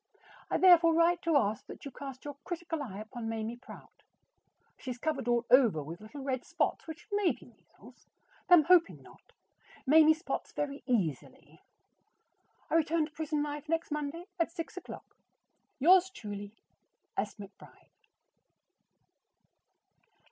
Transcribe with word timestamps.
I 0.49 0.57
therefore 0.57 0.95
write 0.95 1.21
to 1.21 1.37
ask 1.37 1.67
that 1.67 1.85
you 1.85 1.91
cast 1.91 2.25
your 2.25 2.35
critical 2.43 2.81
eye 2.81 2.97
upon 2.97 3.29
Mamie 3.29 3.57
Prout. 3.57 4.01
She 4.75 4.89
is 4.89 4.97
covered 4.97 5.27
all 5.27 5.45
over 5.51 5.83
with 5.83 6.01
little 6.01 6.23
red 6.23 6.43
spots 6.43 6.87
which 6.87 7.07
may 7.11 7.31
be 7.31 7.45
measles, 7.53 8.07
though 8.49 8.55
I 8.55 8.57
am 8.57 8.63
hoping 8.63 9.03
not. 9.03 9.31
Mamie 9.85 10.15
spots 10.15 10.53
very 10.53 10.81
easily. 10.87 11.61
I 12.67 12.73
return 12.73 13.05
to 13.05 13.11
prison 13.11 13.43
life 13.43 13.69
next 13.69 13.91
Monday 13.91 14.25
at 14.39 14.51
six 14.51 14.75
o'clock. 14.75 15.15
Yours 15.77 16.09
truly, 16.09 16.55
S. 17.15 17.35
McBRIDE. 17.35 17.89